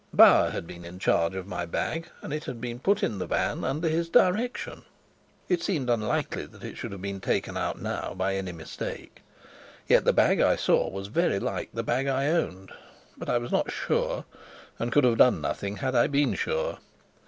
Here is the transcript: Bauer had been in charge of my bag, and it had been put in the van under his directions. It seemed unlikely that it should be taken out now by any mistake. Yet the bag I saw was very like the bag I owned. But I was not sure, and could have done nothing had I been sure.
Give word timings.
Bauer 0.11 0.49
had 0.49 0.65
been 0.65 0.83
in 0.83 0.97
charge 0.97 1.35
of 1.35 1.45
my 1.45 1.63
bag, 1.63 2.09
and 2.23 2.33
it 2.33 2.45
had 2.45 2.59
been 2.59 2.79
put 2.79 3.03
in 3.03 3.19
the 3.19 3.27
van 3.27 3.63
under 3.63 3.87
his 3.87 4.09
directions. 4.09 4.83
It 5.47 5.61
seemed 5.61 5.91
unlikely 5.91 6.47
that 6.47 6.63
it 6.63 6.75
should 6.75 6.99
be 6.99 7.19
taken 7.19 7.55
out 7.55 7.79
now 7.79 8.15
by 8.15 8.33
any 8.33 8.51
mistake. 8.51 9.21
Yet 9.87 10.03
the 10.03 10.11
bag 10.11 10.41
I 10.41 10.55
saw 10.55 10.89
was 10.89 11.05
very 11.05 11.37
like 11.37 11.69
the 11.71 11.83
bag 11.83 12.07
I 12.07 12.29
owned. 12.29 12.71
But 13.15 13.29
I 13.29 13.37
was 13.37 13.51
not 13.51 13.71
sure, 13.71 14.25
and 14.79 14.91
could 14.91 15.03
have 15.03 15.19
done 15.19 15.39
nothing 15.39 15.75
had 15.75 15.93
I 15.93 16.07
been 16.07 16.33
sure. 16.33 16.79